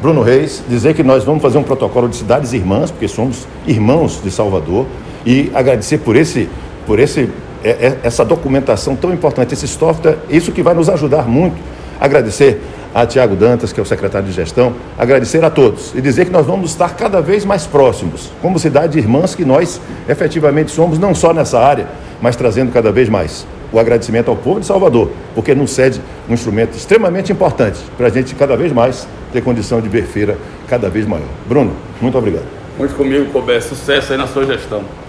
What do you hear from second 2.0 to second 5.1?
de cidades irmãs, porque somos irmãos de Salvador,